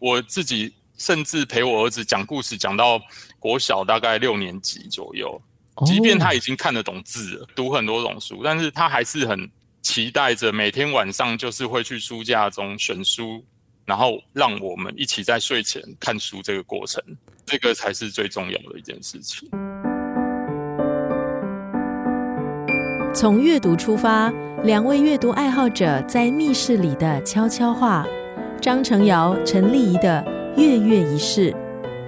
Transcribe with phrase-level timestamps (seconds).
[0.00, 3.00] 我自己甚至陪我儿子讲故事，讲到
[3.38, 5.40] 国小大概六年级左右。
[5.86, 9.48] 即便他已经看得懂字了，读很多种书，但是他还是很
[9.80, 13.42] 期待着每天晚上就是会去书架中选书，
[13.86, 17.02] 然后让我们一起在睡前看书这个过程，
[17.46, 19.48] 这个才是最重要的一件事情。
[23.14, 24.30] 从阅读出发，
[24.64, 28.06] 两位阅读爱好者在密室里的悄悄话。
[28.60, 30.22] 张成尧、陈丽仪的
[30.54, 31.54] 月月仪式。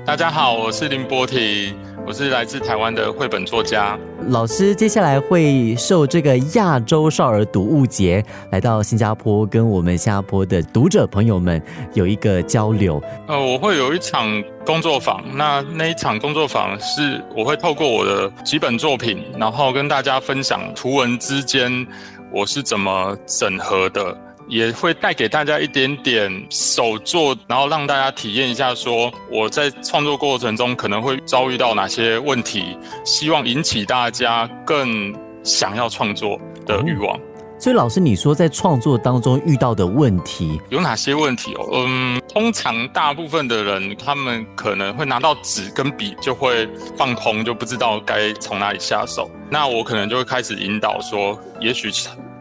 [0.05, 1.75] 大家好，我是林波婷。
[2.05, 11.63] 我是来自台湾的绘本作家老师，接下来会受这个亚洲少儿读物节来到新加坡，跟我们新加坡的读者朋友们
[11.95, 13.01] 有一个交流。
[13.29, 14.29] 呃，我会有一场
[14.67, 21.87] 工作坊，那那一场工作坊是我会透过我的几本作品，然后跟大家分享图文之间
[22.33, 24.15] 我是怎么整合的。
[24.53, 35.11] 也会带给大家一点点手作，然后让大家体验一下，说我在创作过程中可能会遭遇到哪些问题，希望引起大家更
[35.43, 37.19] 想要创作的欲望。
[37.59, 41.67] 所以，老师，你说在创作当中遇到的问题有哪些问题哦？
[41.73, 49.31] 嗯，通常大部分的人，他们可能会拿到纸跟笔就会放空，就不知道该从哪里下手。
[49.49, 51.91] 那我可能就会开始引导说，也许。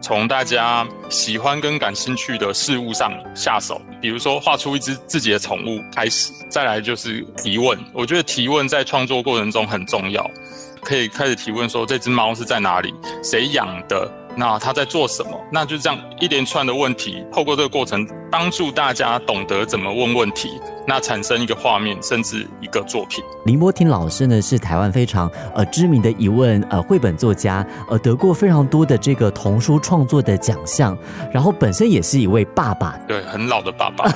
[0.01, 7.77] 从大家喜欢跟感兴趣的事物上下手，比如说画出一只自己的宠物开始，再来就是提问。
[7.93, 10.27] 我觉得提问在创作过程中很重要，
[10.81, 12.91] 可以开始提问说这只猫是在哪里，
[13.23, 15.39] 谁养的，那它在做什么？
[15.51, 20.59] 那就这样一连串的问题，透过这个过程帮助大家懂得怎么问问题。
[20.87, 23.23] 那产生一个画面，甚至一个作品。
[23.45, 30.97] 林波婷老师呢，是台湾非常呃知名的一位呃绘本作家，呃得过非常多的这个童书创作的奖项，
[31.31, 34.11] 然后本身也是一位爸爸，对，很老的爸爸，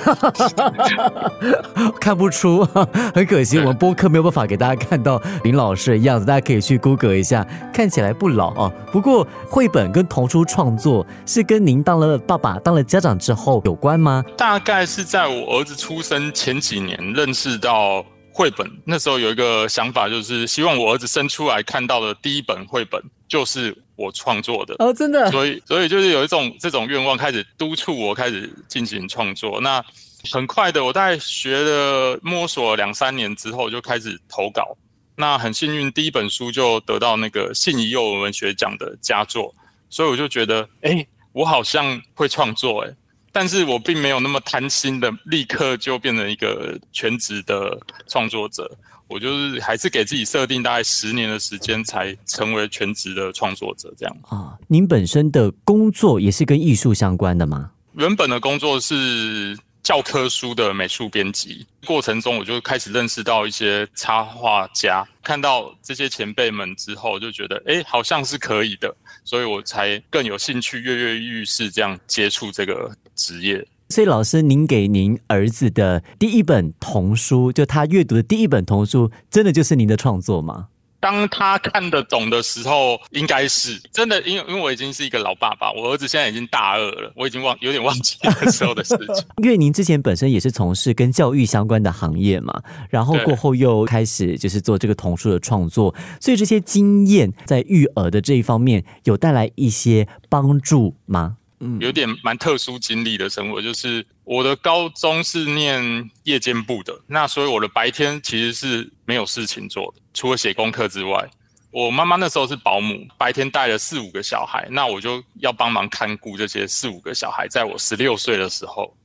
[2.02, 2.66] 看不出，
[3.14, 8.72] 很可惜，我们播客没有办法给大家看到林老师的样子，大家可以去 Google 一下，看起来不老啊。
[8.92, 14.05] 不过绘本跟童书创作是跟您当了爸爸、当了家长之后有关吗？
[14.36, 16.56] 大概是在我儿子出生前。
[16.66, 29.62] 几年认识到绘本，那时候有一个想法，就是希望我儿子生出来看到的第一本绘本就是我创作的哦，真的，所以所以就是有一种这种愿望，开始督促我开始进行创作。
[29.62, 29.84] 那
[30.32, 34.76] 很快的，我大概学了摸索两三年之后，就开始投稿。
[35.16, 39.54] 那很幸运，第一本书就得到那个信宜幼儿文学奖的佳作，
[39.88, 42.96] 所以我就觉得，哎，我好像会创作，哎。
[43.36, 48.72] 但是我并没有那么贪心的立刻就变成一个全职的创作者，
[49.10, 54.58] 我就是还是给自己设定大概十年的时间才成为全职的创作者这样啊。
[54.68, 57.72] 您本身的工作也是跟艺术相关的吗？
[57.96, 59.58] 原本的工作是。
[59.86, 73.64] 教科书的美术编辑过程中，我就开始认识到一些插画家，看到这些前辈们之后，就觉得哎，好像是可以的，所以我才更有兴趣跃跃欲试，这样接触这个职业。
[73.90, 80.70] 所以，老师，您给您儿子的第一本童书，就他阅读的第一本童书，真的就是您的创作吗？
[81.06, 89.24] 当他看得懂的时候，应该是真的，因为因为我已经是一个老爸爸，我儿子现在已经大二了，我已经忘有点忘记那时候的事情。
[89.44, 101.38] 因为您之前本身也是从事跟教育相关的行业嘛，然后过后又开始就是做这个童书的创作，所以这些经验在育儿的这一方面有带来一些帮助吗？
[101.60, 110.02] 嗯，有点蛮特殊经历的生活，就是我的高中是念夜间部的，那所以我的白天其实是没有事情做的。
[110.14, 111.30] 除了写功课之外，
[111.72, 117.48] 我妈妈那时候是保姆，白天带了四五个小孩，那我就要帮忙看顾这些四五个小孩。
[117.50, 118.96] 在我十六岁的时候，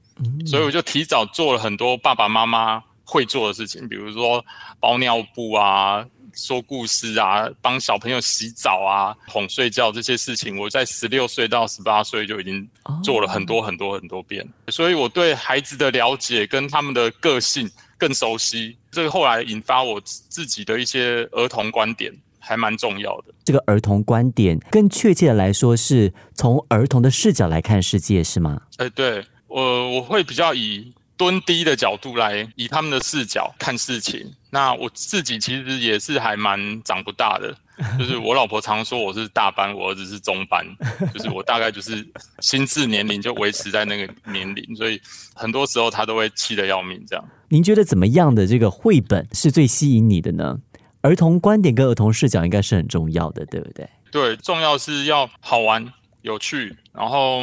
[0.47, 4.45] 所以我就提早做了很多爸爸妈妈会做的事情，比如说
[4.79, 10.57] 包尿布啊、说故事啊、帮小朋友洗澡啊、哄睡觉这些事情。
[10.57, 12.69] 我在十六岁到十八岁就已经
[13.03, 17.69] 做了很多很多很多遍，所以我对孩子的了解跟他们的个性。
[18.01, 23.35] 更熟悉，这个后来引发我自己的一些儿童观点，还蛮重要的。
[23.45, 28.63] 这个儿童观点，更确切的来说，是从儿童的视角来看世界，是吗？
[28.79, 34.35] 哎，对，我我会比较以蹲低的角度来，以他们的视角看事情。
[34.53, 37.55] 那我自己其实也是还蛮长不大的。
[37.99, 40.67] 就是我老婆常说我是大班，我儿子是中班，
[41.15, 42.07] 就是我大概就是
[42.41, 45.01] 心智年龄就维持在那个年龄，所以
[45.35, 47.03] 很多时候他都会气得要命。
[47.09, 50.61] 这样，您觉得怎么样的这个绘本是最吸引你的呢？
[51.01, 53.89] 儿童观点跟儿童视角应该是很重要的，对不对？
[54.13, 55.85] 对，重要是要好玩、
[56.23, 57.41] 有趣，然后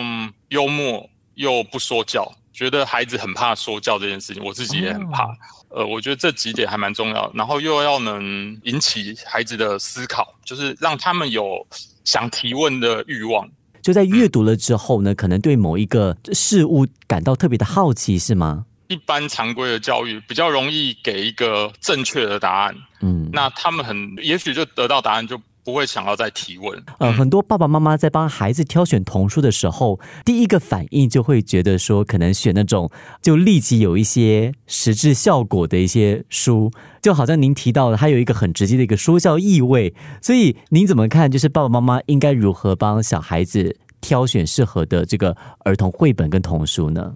[0.47, 2.31] 幽默又不说教。
[2.53, 5.27] 觉得孩子很怕说教这件事情，我自己也很怕。
[5.69, 11.67] 呃，我觉得这几点还蛮重要，然后又要能引起孩子的思考，就是让他们有
[12.05, 13.45] 想提问的欲望。
[13.81, 18.65] 就在阅读了之后呢，可能对某一个事物感到特别的好奇，是吗？
[18.87, 25.39] 一般常规的教育比较容易给一个正确的答案，嗯，那他们很也许就得到答案就。
[25.67, 26.81] 不会想要再提问。
[26.97, 32.89] 呃，很多爸爸妈妈在帮孩子挑选童书的时候，第一个反应就会觉得说，可能选那种
[33.21, 39.93] 就立即有一些实质效果的一些书，就好像您提到的，它有一个很直接的一个说教意味。
[40.21, 41.29] 所以您怎么看？
[41.29, 45.35] 就是爸爸妈妈应该如何帮小孩子挑选适合的这个
[45.65, 47.13] 儿童绘本跟童书呢？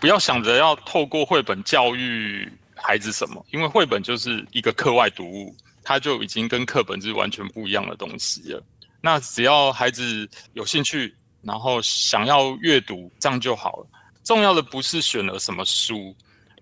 [0.00, 5.56] 不要想着要透过绘本教育孩子什么，因为绘本就是一个课外读物。
[5.88, 8.60] 它就已经跟课本是完全不一样的东西了。
[9.00, 13.86] 那只要孩子有兴趣，然后想要阅读，这样就好了。
[14.24, 16.12] 重要的不是选了什么书，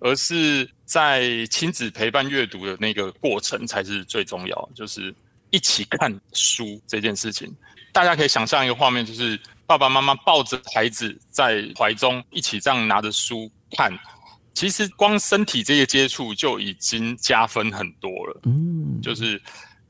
[0.01, 4.71] 而是在亲子陪伴阅读的那个过程才是最重要。
[4.75, 5.15] 就是
[5.49, 7.51] 一起看书这件事情，
[7.95, 13.93] 大家可以想象一个画面，就是爸爸妈妈抱着孩子在怀中，一起这样拿着书看。
[14.55, 18.41] 其实光身体这些接触就已经加分很多了。
[18.45, 19.41] 嗯，就是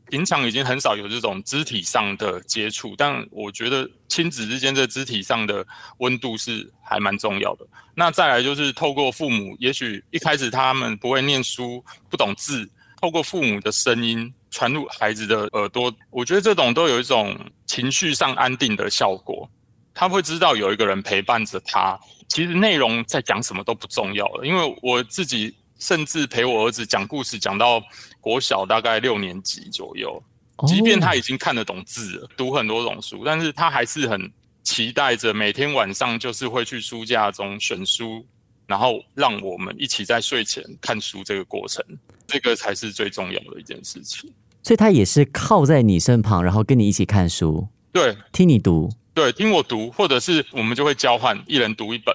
[0.09, 5.67] 平常已经很少有这种肢体上的接触，但我觉得亲子之间的肢体上的
[5.99, 7.67] 温度是还蛮重要的。
[7.95, 12.67] 那再来就是透过父母，也许一开始他们不会念书、不懂字，
[13.01, 19.47] 透过父母的声音传入孩子的耳朵，我觉得这种都有一种情绪上安定的效果。
[19.95, 21.99] 他会知道有一个人陪伴着他。
[22.27, 27.81] 其实内容在讲什么都不重要了，因为我自己甚至陪我儿子讲故事，讲到
[28.21, 30.21] 国小大概六年级左右，
[30.67, 34.33] 即便他已经看得懂字了，读很多种书，但是他还是很
[34.63, 38.27] 期待着每天晚上就是会去书架中选书，
[38.67, 41.85] 然后让我们一起在睡前看书这个过程，
[42.27, 44.33] 这个才是最重要的一件事情。
[44.63, 48.91] 所以他也是靠在你身旁，然后跟你一起看书，对，听你读。
[49.15, 52.13] 对，听我读，或者是我们就会交换，一人读一本，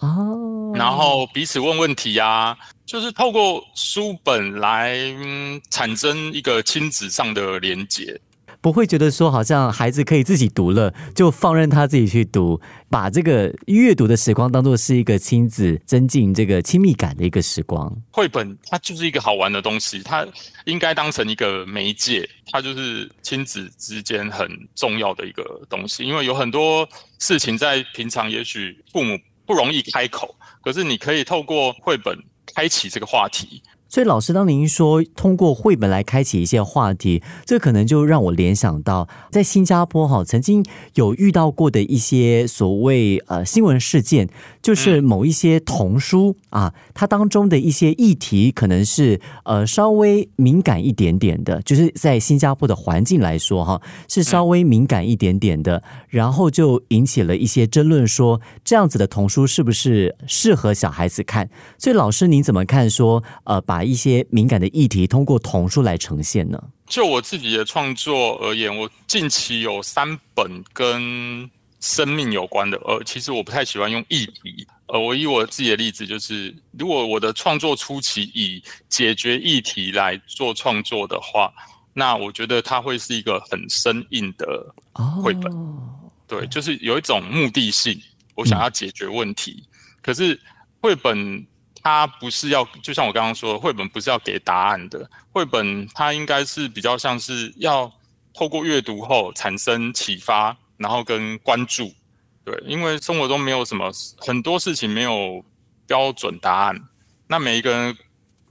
[0.00, 2.54] 哦，然后彼此问问题呀，
[2.84, 4.98] 就是透过书本来
[5.70, 8.20] 产生一个亲子上的连结。
[8.64, 12.58] 不会觉得说好像孩子可以自己读了，就放任他自己去读，
[12.88, 17.94] 把这个阅读的时光当做是一个亲子增进这个亲密感的一个时光。
[18.10, 20.26] 绘本它就是一个好玩的东西，它
[20.64, 26.02] 应该当成一个媒介，它就是亲子之间很重要的一个东西。
[26.02, 26.88] 因为有很多
[27.18, 32.18] 事情在平常也许父母不容易开口，可是你可以透过绘本
[32.54, 33.62] 开启这个话题。
[33.94, 40.64] 所以，老师，当您说通过绘本来开启一些话题，这可能就让我联想到，在新加坡哈，曾经
[40.94, 44.28] 有遇到过的一些所谓呃新闻事件，
[44.60, 61.48] 就是某一些童书啊，它当中的一些议题可能是呃稍微敏感一点点的，就是在新加坡的环境来说哈，是稍微敏感一点点的，然后就引起了一些争论，说这样子的童书是不是适合小孩子看？
[61.78, 62.90] 所以，老师您怎么看？
[62.90, 66.62] 说呃把一些敏感的议题通过童书来呈现呢？
[66.86, 71.50] 就我自己的创作而言，我近期有三本跟
[71.80, 72.76] 生命有关的。
[72.84, 74.66] 呃，其实我不太喜欢用议题。
[74.86, 81.52] 呃，我以我自己的例子，就是如果我的创作初期以解决议题来做创作的话，
[81.94, 84.74] 那我觉得它会是一个很生硬的
[85.22, 85.50] 绘本。
[86.26, 87.98] 对，就是有一种目的性，
[88.34, 89.64] 我想要解决问题。
[90.02, 90.38] 可是
[90.80, 91.46] 绘本。
[91.84, 95.06] 它不是要，就像我刚刚说，绘本不是要给答案的。
[95.30, 97.92] 绘本它应该是比较像是要
[98.32, 101.92] 透过阅读后产生启发，然后跟关注。
[102.42, 105.44] 对，因为生活中没有什么很多事情没有
[105.86, 106.74] 标准答案，
[107.26, 107.98] 那每一个人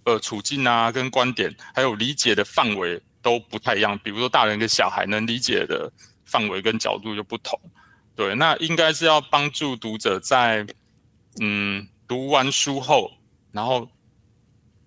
[0.03, 3.97] 呃处境啊、跟观点还有理解的范围都不太一样。
[4.03, 5.91] 比如说大人跟小孩能理解的
[6.23, 7.59] 范围跟角度就不同。
[8.15, 10.63] 对，那应该是要帮助读者在
[11.41, 13.11] 嗯读完书后。
[13.53, 13.88] 然后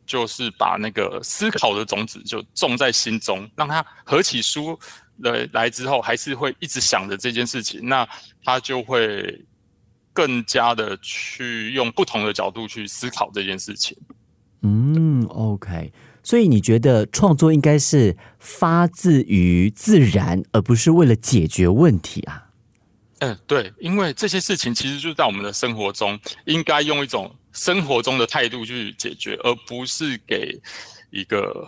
[0.04, 4.78] 就是把那个思考的种子就种在心中，让他合起书
[5.20, 7.80] 来来之后，还是会一直想着这件事情。
[7.88, 8.06] 那
[8.44, 9.42] 他就会
[10.12, 13.96] 更加的去用不同的角度去思考这件事情。
[14.62, 15.92] 嗯，OK。
[16.22, 22.42] 所以你觉得创作应该是发自于自然，而不是为了解决问题啊？
[23.20, 30.56] 嗯，对，因为这些事情其实就在我们的生活中，应该用一种生活中的态度去解决，而不是给
[31.10, 31.66] 一个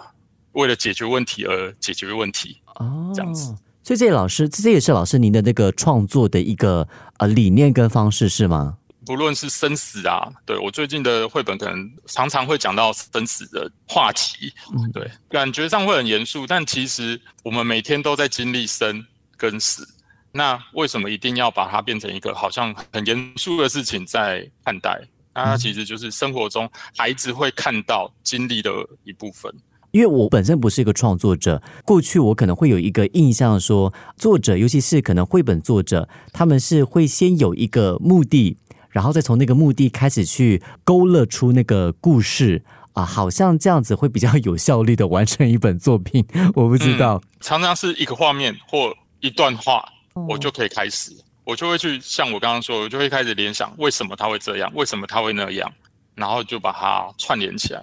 [0.53, 3.57] 为了解决问题而解决问题哦，这样子。
[3.83, 8.77] 所以这老师，这也是老师您的那个创作的一个呃理念跟方式是吗？
[9.07, 19.03] 不论是生死啊，对我最近的绘本可能常常会讲到生死的话题，嗯对，感觉上会很严肃，但其实我们每天都在经历生
[19.39, 19.89] 跟死，
[20.31, 25.01] 那为什么一定要把它变成一个好像很严肃的事情在看待？
[25.39, 28.71] 那它其实就是生活中孩子会看到经历的
[29.05, 29.53] 一部分。
[29.93, 38.57] 因为我本身不是一个创作者，过去我可能会有一个印象说，作者尤其是可能绘本作者，他们是会先有一个目的。
[38.91, 42.65] 然后再从那个目的开始去勾勒出那个故事
[42.95, 46.27] 啊，好像这样子会比较有效率的完成一本作品。
[46.55, 49.87] 我不知道，常常是一个画面或一段话，
[50.29, 51.13] 我就可以开始，
[51.49, 55.73] 我就会去像我刚刚说，我就会开始联想为什么他会这样，为什么他会那样，
[56.15, 57.83] 然后就把它串联起来。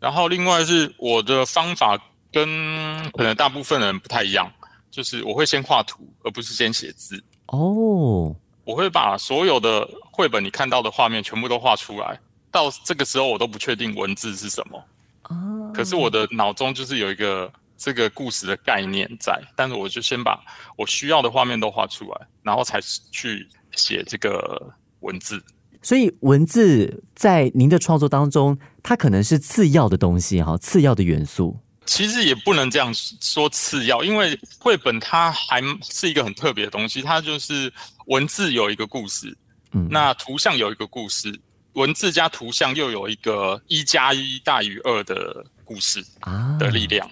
[0.00, 1.96] 然后另外是我的方法
[2.32, 4.50] 跟可能大部分人不太一样，
[4.90, 7.22] 就是我会先画图，而不是先写字。
[7.46, 8.34] 哦。
[8.64, 12.18] 我会把所有的绘本你看到的画面全部都画出来，
[12.50, 14.84] 到这个时候我都不确定文字是什么。
[15.28, 15.70] 哦。
[15.72, 20.42] 可是我的脑中就是有一个这个故事的概念在，但是我就先把
[20.76, 22.80] 我需要的画面都画出来，然后才
[23.10, 25.42] 去写这个文字。
[25.82, 31.56] 所以文字在您的创作当中，它可能是次要的东西哈，次要的元素。
[31.84, 37.72] 其实也不能这样说次要，因为绘本它还是一个很特别的东西，它就是
[38.06, 39.36] 文字有一个故事，
[39.70, 41.32] 嗯，那图像有一个故事，
[41.74, 47.08] 文字加图像又有一个一加一大于二的故事啊的力量，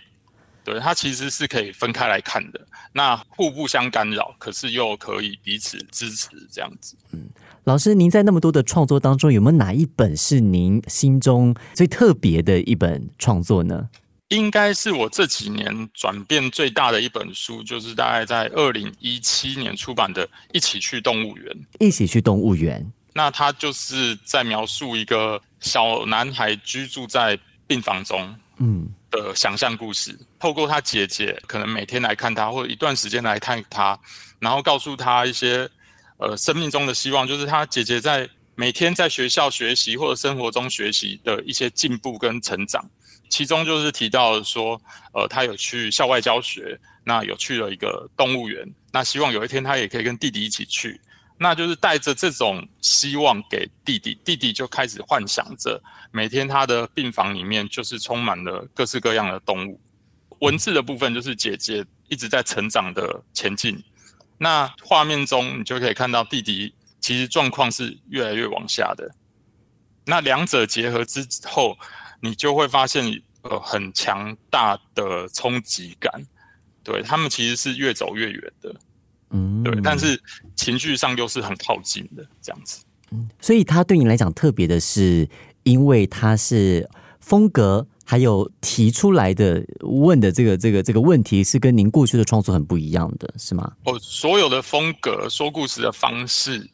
[0.64, 2.61] 对，它其实是可以分开来看的，
[2.92, 6.97] 那互不相干扰，可是又可以彼此支持这样子。
[7.12, 7.28] 嗯，
[7.64, 13.88] 老师，您在那么多的创作当中，有没有哪一本是您心中最特别的一本创作呢？
[14.28, 21.54] 应该是我这几年转变最大的一本书，就是大概在二零一七年出版的《一起去动物园》。
[21.78, 30.18] 一起去动物园，那它就是在描述一个小男孩居住在病房中，嗯，的想象故事。
[30.38, 33.99] 透过他姐姐可能每天来看他，或者一段时间来看他，
[34.38, 35.68] 然后告诉他一些
[36.18, 42.85] 呃生命中的希望，就是他姐姐在每天在学校学习或者生活中学习的一些进步跟成长。
[43.30, 44.80] 其中就是提到说，
[45.12, 51.00] 呃，他有去校外教学，那有去了一个动物园，那希望有一天他也可以跟弟弟一起去，
[51.38, 59.81] 那就是带着这种希望给弟弟，弟弟就开始幻想着每天他的病房里面就是充满了各式各样的动物。
[60.41, 63.83] 文字的部分就是姐姐一直在成长的前进，
[64.38, 69.14] 那画面中你就可以看到弟弟其实状况是越来越往下的，
[70.05, 71.79] 那两者结合之后。
[72.21, 73.05] 你就会发现，
[73.43, 76.11] 呃，很强大的冲击感，
[76.83, 78.75] 对他们其实是越走越远的，
[79.35, 80.19] 嗯，对，但是
[80.55, 85.29] 情绪上又是很靠近的这样子，嗯，所以他对你来讲特别的是，
[85.64, 86.88] 因为他是
[87.19, 93.73] 风格，还有提出来的问的这个这个这个问题是跟您过去的创作很不一样的，是吗？
[93.85, 96.64] 哦，所有的风格、说故事的方式，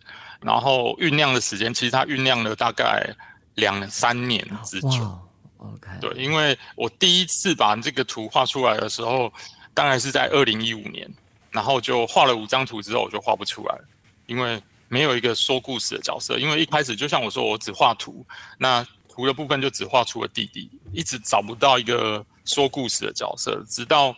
[0.43, 3.09] 然后酝酿的时间，其实它酝酿了大概
[3.55, 5.19] 两三年之久。
[5.57, 9.33] OK，对，因为我第一次把这个图画出来的时候，
[9.73, 11.09] 大概是在二零一五年，
[11.51, 13.79] 然后就画了五张图之后，我就画不出来，
[14.27, 16.39] 因为没有一个说故事的角色。
[16.39, 18.25] 因为一开始就像我说，我只画图，
[18.59, 23.63] 那图的部分就只画出了弟弟，一直找不到一个说故事的角色。
[23.69, 24.15] 直到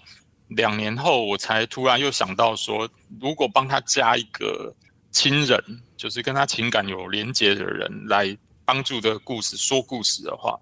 [0.48, 2.88] 两年后，我才突然又想到说，
[3.20, 4.74] 如果帮他加一个
[5.10, 10.58] 亲人，就是跟他情感有连接的人来帮助这个故事说故事的话。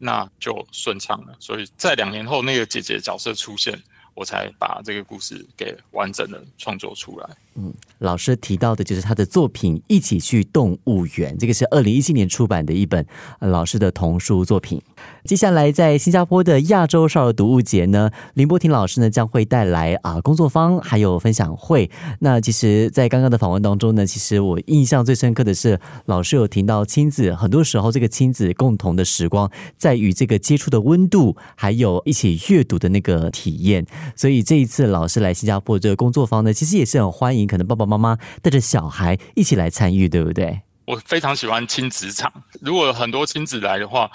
[0.00, 3.76] 那就顺畅了，所以在两年后那个姐姐角色出现，
[4.18, 7.36] 我才把这个故事给完整的创作出来。
[7.60, 13.04] 嗯，老师提到的就是他的作品《一起去动物园》，这个是二零一七年出版的一本
[13.40, 14.80] 老师的童书作品。
[15.24, 21.90] 接下来，在新加坡的亚洲少儿读物节呢，林波婷老师呢将会带来啊工作坊，还有分享会。
[22.20, 33.84] 那其实，在刚刚的访问当中呢，其实我印象最深刻的是，老师有提到亲子，很多时候这个亲子共同的时光，在于这个接触的温度，还有一起阅读的那个体验。
[34.14, 37.47] 所以这一次老师来新加坡这个工作坊呢，其实也是很欢迎。
[37.48, 40.60] 可能爸爸妈妈带着小孩一起来参与，对不对？
[40.84, 42.32] 我非常喜欢亲子场。
[42.60, 44.10] 如果很多亲子来的话，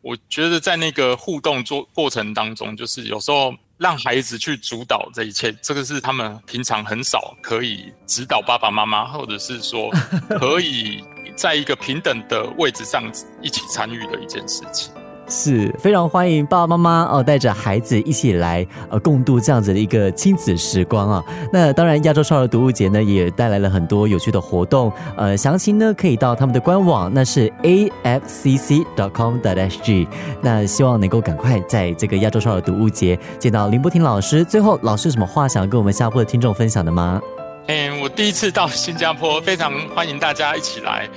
[0.00, 9.90] 我觉得在那个互动做过程当中，就是有时候让孩子去主导这一切，这个是他们平常很少可以指导爸爸妈妈，或者是说
[10.38, 11.04] 可以
[11.36, 13.04] 在一个平等的位置上
[13.42, 14.92] 一起参与的一件事情。
[15.28, 21.24] 是非常欢迎爸爸妈妈哦，带着孩子一起来呃共度这样子的一个亲子时光啊。
[21.52, 30.06] 那当然，亚洲少儿读物节呢也带来了很多有趣的活动，呃，详情呢可以到他们的官网，那是 a f c c dot com dot s g。
[30.40, 34.44] 那希望能够赶快在这个亚洲少儿读物节见到林波婷老师。
[34.44, 37.20] 最后，老师有什么话想跟我们下播的听众分享的吗？
[37.68, 41.08] 嗯，我第一次到新加坡，非常欢迎大家一起来。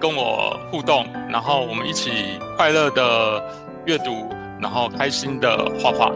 [0.00, 3.42] 跟我互动，然后我们一起快乐的
[3.84, 6.10] 阅读，然后开心的画画。